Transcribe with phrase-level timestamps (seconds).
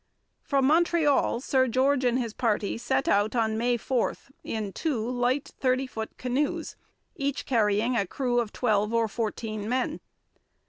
[0.41, 5.53] From Montreal Sir George and his party set out on May 4 in two light
[5.59, 6.75] thirty foot canoes,
[7.15, 9.99] each carrying a crew of twelve or fourteen men.